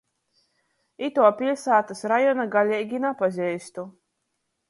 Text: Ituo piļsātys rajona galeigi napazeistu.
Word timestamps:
Ituo 1.07 1.27
piļsātys 1.41 2.01
rajona 2.13 2.47
galeigi 2.57 3.03
napazeistu. 3.05 3.87